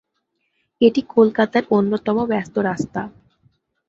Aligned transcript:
এটি 0.81 1.01
কলকাতার 1.15 1.63
অন্যতম 1.71 2.17
ব্যস্ত 2.25 2.55
রাস্তা। 2.69 3.01